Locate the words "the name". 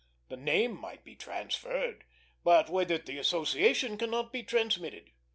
0.29-0.79